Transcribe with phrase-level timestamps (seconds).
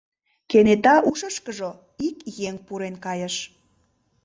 [0.49, 1.71] Кенета ушышкыжо
[2.07, 2.17] ик
[2.47, 3.35] еҥ пурен кайыш...